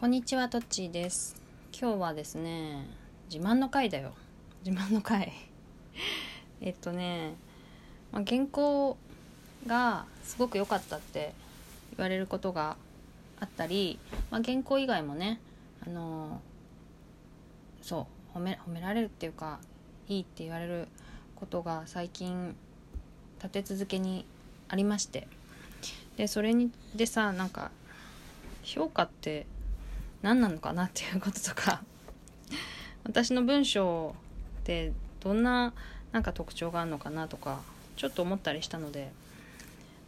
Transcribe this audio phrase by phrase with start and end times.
[0.00, 1.36] こんにちは、トッチーです。
[1.78, 2.86] 今日はですね、
[3.30, 4.14] 自慢の回だよ。
[4.64, 5.30] 自慢の回。
[6.62, 7.34] えっとね、
[8.10, 8.96] まあ、原稿
[9.66, 11.34] がすごく良かったって
[11.98, 12.78] 言われることが
[13.40, 13.98] あったり、
[14.30, 15.38] まあ、原稿以外もね、
[15.86, 16.40] あの
[17.82, 19.60] そう褒め褒められるっていうか
[20.08, 20.88] いいって言われる
[21.36, 22.56] ことが最近
[23.36, 24.24] 立て続けに
[24.68, 25.28] ありまして
[26.16, 27.70] でそれにでさなんか
[28.62, 29.44] 評価って
[30.22, 31.82] 何なのかなっていうこととか。
[33.04, 34.14] 私の文章
[34.60, 35.72] ってどんな
[36.12, 37.60] なんか特徴があるのかなとか
[37.96, 39.10] ちょっと思ったりしたので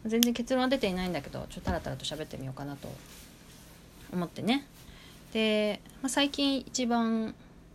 [0.05, 2.89] 全然結論は出ていないんだけどちょっとタラタラと喋ってみようかなと
[4.11, 4.67] 思ってね。
[5.31, 7.33] で、まあ、最近一番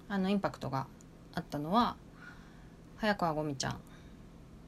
[0.09, 0.87] あのインパクトが
[1.35, 1.97] あったのは
[2.99, 3.81] 早川ゴミちゃん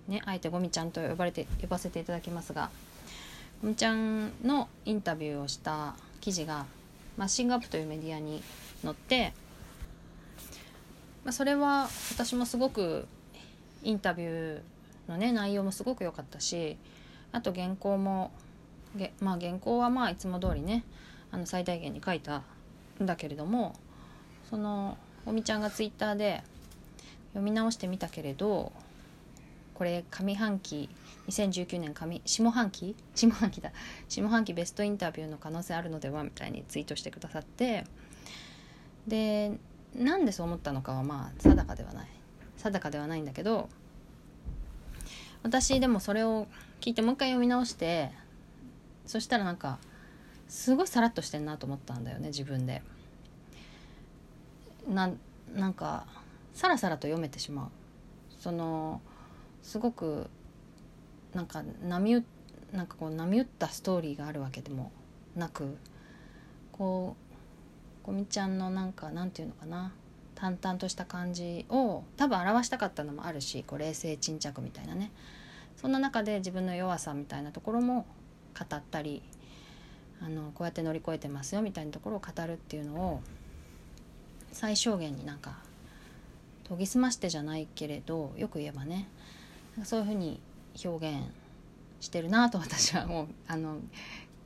[0.09, 2.71] ねあえてゴミちゃんと呼ばれて呼ばせていただきますが
[3.63, 6.67] ゴミちゃんのインタビューをした記事が
[7.21, 8.43] マッシングアップというメディアに
[8.83, 9.35] 載って、
[11.23, 13.07] まあ、それは私もすごく
[13.83, 14.61] インタビュー
[15.07, 16.79] のね内容もすごく良かったし
[17.31, 18.31] あと原稿も
[18.97, 20.83] げまあ原稿はまあいつも通りね
[21.31, 22.43] あの最大限に書いた
[23.03, 23.75] んだけれども
[24.49, 26.43] そのおみちゃんがツイッターで
[27.35, 28.73] 読み直してみたけれど
[29.75, 30.89] これ上半期
[31.31, 32.97] 2019年上下半期？
[33.15, 33.73] 下半期だ。
[34.09, 37.85] 下半期ベストインタビューの可能性あるのではみたいにツイートしてくださって。
[39.07, 39.59] で
[39.95, 42.09] なんでそう思ったのかはまあ定かではない。
[42.57, 43.69] 定かではないんだけど
[45.43, 46.47] 私でもそれを
[46.81, 48.11] 聞いてもう一回読み直して
[49.07, 49.79] そしたらなんか
[50.49, 52.83] すごいさらっとしてんなと思ったんだよね自分で。
[54.89, 55.11] な
[55.55, 56.07] なんか
[56.53, 57.71] さらさらと読めてしまう。
[58.39, 59.01] その
[59.63, 60.29] すごく
[61.35, 62.23] なんか波打
[62.73, 64.93] なんかこう波打ったストーリーがあるわけでも
[65.37, 65.77] なく
[66.73, 67.17] こ
[68.03, 69.93] うこみちゃんのなんかなんていうのかな
[70.35, 75.11] 淡々とした感じを多分表したかったのもあるしこう冷静沈着みたいなね。
[75.77, 78.05] そんな中で自分の弱さみたいなところも
[78.59, 79.23] 語ったり
[80.23, 83.23] あのこうやって乗り越えてますよみたいなところを語るっていうのを
[84.53, 85.59] 最小限になんか
[86.69, 89.09] 研ぎ澄ましてじゃないけれどよく言えばね。
[89.85, 90.41] そういうふうに
[90.85, 91.25] 表現
[92.01, 93.79] してるなと私はもうあの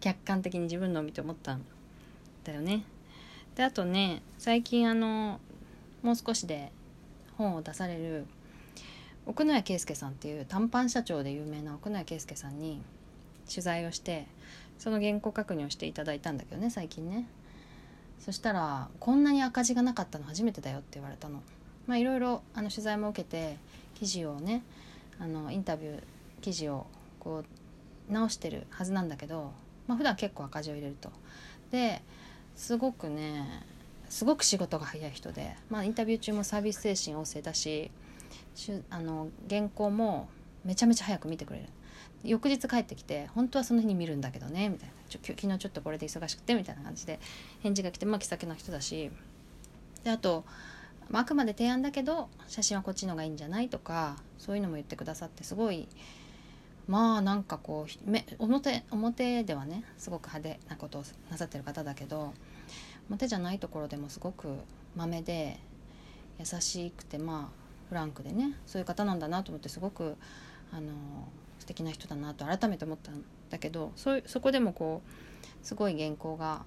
[0.01, 1.65] 客観的に自分のを見て思ったん
[2.45, 2.85] だよね。
[3.57, 5.41] であとね最近あの
[6.03, 6.73] もう少しで
[7.39, 8.27] 本を出される
[9.27, 12.83] 奥野谷圭介さんっていう短パン社長で有名な奥野谷圭介さんに
[13.49, 14.27] 取材をして
[14.79, 17.27] その原稿確認をしていただいたんだけどね最近ね
[18.19, 21.43] そしたら「こんなに赤字がなかったの初めてだよ」って言われたの。
[21.87, 23.59] まあいろいろあの取材も受けて
[23.95, 24.63] 記事をね
[25.19, 26.03] あのインタビュー
[26.45, 26.87] 記事を
[27.21, 27.43] こ
[28.11, 29.53] う直してるはずなんだけど、
[29.87, 31.11] まあ普段結構赤字を入れると。
[31.71, 32.03] で
[32.55, 33.65] すごくね
[34.11, 37.91] すごく仕事が早い人で、まあ、インタビュー中もサービス精神旺盛だし
[38.91, 40.29] あの原稿も
[40.65, 41.67] めちゃめちゃ早く見てくれる。
[42.23, 44.95] 翌日帰ってきて「本当はその日に見るんだけどね」みたいな。
[45.09, 47.21] ちょ「昨日ちょっとこれで忙しくて」みたいな感じで
[47.63, 49.11] 返事が来てまあ気さくな人だし。
[50.05, 50.45] であと、
[51.09, 55.89] ま、あくまで提案だけど写真はこっちの方がいいんじゃないとかそういうのも言ってくださってすごい
[56.87, 62.35] まあなんかこうめ表表ではねすごく派手なことをなさってる方だけど
[63.09, 64.49] 表じゃないところでもすごく
[64.95, 65.59] まめで
[66.39, 70.17] 優しくてまあフランクでねそういう方なんだなと思ってすごく
[70.73, 70.93] あの
[71.59, 76.65] 素敵な人だなと改めて思ったんだけどそそこでもこうすごい原稿が、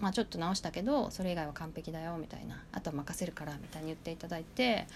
[0.00, 4.86] まあ、ちょっと直したけどそれ以外は完璧だよみたいなあとは任せるからみたいに言っていただいて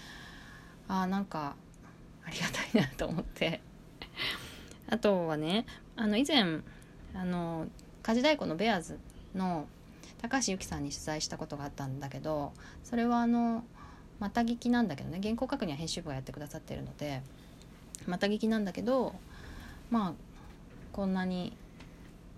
[0.87, 1.55] ああなんか
[2.25, 3.61] ありがたいなと思って。
[4.89, 5.65] あとはね
[5.95, 6.61] あの以前
[7.13, 7.67] あの
[8.03, 8.99] 家事太鼓のベアーズ
[9.35, 9.67] の
[10.21, 12.53] 高橋由紀さんに取材したことがあったんだけど
[12.83, 13.63] それはあの
[14.19, 17.21] また聞きなんだけどね原稿確認は編集部がやってくださってるので
[18.05, 19.15] また聞きなんだけど
[19.89, 20.13] まあ
[20.91, 21.55] こんなに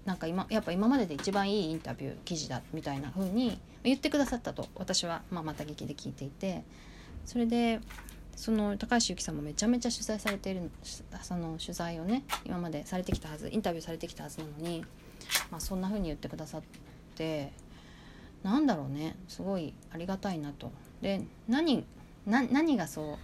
[0.05, 6.63] なんか今やっぱ今までで一番いいインタビュー記事だみたいな風に言ってくださったと私は、まあ、また聞きで聞いていて
[7.25, 7.79] それで
[8.39, 10.71] その高橋由紀さんもめちゃめちゃ取材されている
[11.21, 14.85] その取材をね今までされてきたはずインタビューされてきたはずなのに、
[15.51, 16.61] まあ、そんな風に言ってくださっ
[17.17, 17.51] て
[18.41, 20.71] なんだろうねすごいありがたいなと。
[21.01, 21.85] で何
[22.25, 23.17] 何がそう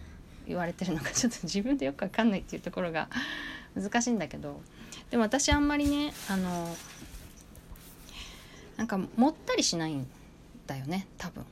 [0.49, 3.07] 言われてるのか ちょっと自分でよくわかんないっていうところが
[3.73, 4.59] 難しいんだけど
[5.11, 6.75] でも私あんまりねあの
[8.75, 10.05] なんかもったりしないん
[10.67, 11.45] だよね多分。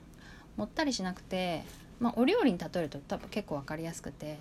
[0.57, 1.63] もったりしなくて、
[2.03, 4.38] まあ、お料理に例えると多分結構分かりやすくて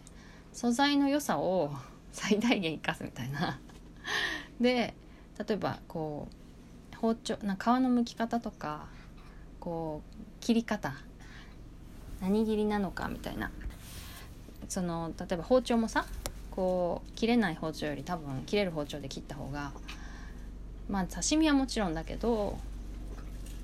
[0.53, 1.73] 素材の良さを
[2.11, 3.61] 最大限生かすみたいな。
[4.61, 4.95] で
[5.39, 6.27] 例えばこ
[6.93, 8.89] う包丁な皮の剥き方とか
[9.61, 10.93] こう切り方。
[12.21, 13.51] 何切りなのかみたいな。
[14.69, 16.05] その例えば包丁もさ
[16.51, 19.73] こう切れない包丁より多分切れる包丁で切った方が
[20.89, 22.59] まあ刺身はもちろんだけど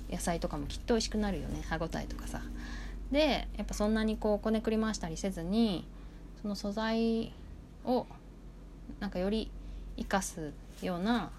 [0.09, 1.63] 野菜とかもきっと美味しくなるよね。
[1.67, 2.41] 歯ごたえとかさ。
[3.11, 5.87] でやっぱそんなにこうこねくり回したりせずに
[6.41, 7.33] その素材
[7.85, 8.05] を
[8.99, 9.49] なんかより
[9.97, 11.31] 生かすような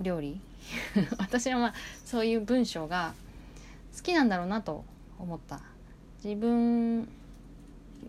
[0.00, 0.40] 料理。
[1.18, 1.74] 私はまあ
[2.04, 3.14] そういう文章が
[3.96, 4.84] 好きなんだろうなと
[5.18, 5.60] 思った。
[6.22, 7.08] 自分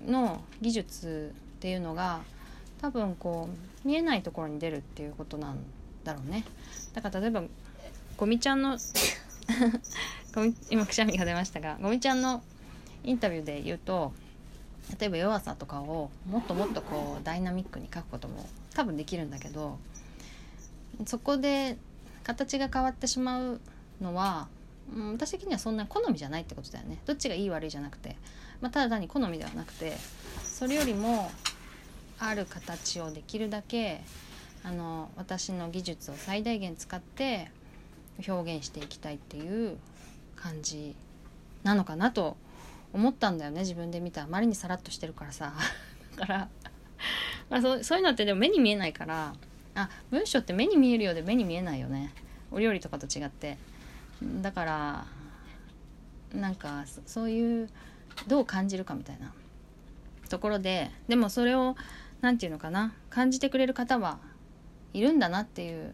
[0.05, 2.21] の技術っていうのが
[2.81, 3.49] 多分こ
[3.83, 5.59] う見えないところに出るっていうことなん
[6.03, 6.43] だろうね。
[6.93, 7.43] だから例えば
[8.17, 8.77] ゴミちゃんの
[10.69, 12.43] 今くしゃみが出ましたがゴミちゃんの
[13.03, 14.13] インタビューで言うと
[14.99, 19.77] 例えば弱さとかをもっともっとこうダイナミックに書くことも多分できるんだけど
[21.05, 21.77] そこで
[22.23, 23.61] 形が変わってしまう
[24.01, 24.47] のは、
[24.95, 26.97] うん、私的にはそんな好みじゃないってことだよね。
[27.05, 28.15] どっちがいい悪いじゃなくて、
[28.61, 29.95] まあ、ただ単に好みではなくて
[30.43, 31.31] それよりも
[32.19, 34.01] ある形をできるだけ
[34.63, 37.51] あの私の技術を最大限使って
[38.27, 39.77] 表現していきたいっていう
[40.35, 40.95] 感じ
[41.63, 42.37] なのかなと
[42.93, 43.61] 思ったんだよね。
[43.61, 45.53] 自分で見たあまりにさらっとしてるからさ。
[46.17, 46.49] だから、
[47.49, 49.33] まあ、そそういうのってでも目に見えないから。
[49.73, 52.13] あ文章って目に見えるようで目に見えないよね。
[52.51, 53.57] お料理とかと違って。
[54.41, 55.05] だから
[56.33, 57.69] なんかそういう
[58.27, 59.33] どう感じるかみたいな。
[60.29, 61.75] ところででもそれを
[62.21, 62.93] 何て言うのかな。
[63.09, 64.19] 感じてくれる方は
[64.93, 65.93] いるんだなっていう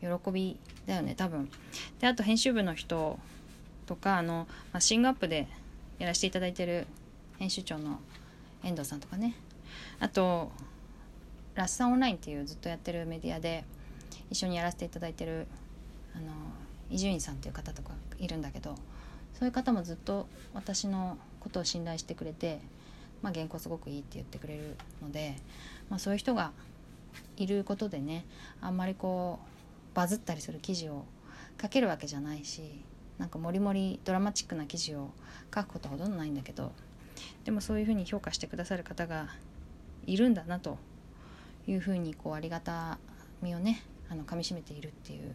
[0.00, 0.56] 喜び
[0.86, 1.50] だよね多分。
[2.00, 3.18] であと編集部の人
[3.86, 5.48] とかあの、ま、シングアップで
[5.98, 6.86] やらせていただいてる
[7.38, 8.00] 編集長の
[8.62, 9.34] 遠藤さんとかね。
[10.00, 10.50] あと
[11.54, 13.64] ラッサンオンラインっていうずっとやってるメディアで
[14.30, 15.46] 一緒にやらせていただいてる
[16.14, 16.32] あの
[16.90, 18.74] 伊集院さんっていう方とかいるんだけど
[19.34, 22.60] そういう方もずっと私のことを信頼してくれて、
[23.22, 25.36] まあ、原稿すごくいいって言ってくれるので、
[25.90, 26.52] まあ、そういう人が
[27.36, 28.24] いることでね
[28.60, 29.57] あんまりこう
[29.98, 31.04] バズったりする記事を
[31.60, 32.84] 書けるわけじゃないし
[33.18, 35.10] なんかもりもりドラマチックな記事を
[35.52, 36.70] 書くことはほとんどないんだけど
[37.44, 39.26] でもそういうふうに評価してくださる方が
[40.06, 40.78] いるんだなと
[41.66, 43.00] いうふうにこうありがた
[43.42, 45.34] みをねあの噛みしめているっていう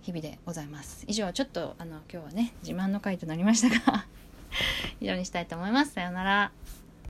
[0.00, 1.04] 日々でございます。
[1.06, 4.06] 以上ちょっとあの今日はね自慢の回となりましたが
[5.02, 5.92] 以上にしたいと思います。
[5.92, 6.52] さようなら。